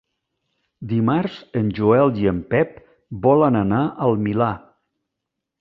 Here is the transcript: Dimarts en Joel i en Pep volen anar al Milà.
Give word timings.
Dimarts 0.93 1.35
en 1.61 1.69
Joel 1.81 2.15
i 2.23 2.27
en 2.33 2.41
Pep 2.55 2.73
volen 3.29 3.61
anar 3.63 3.85
al 4.07 4.21
Milà. 4.27 4.53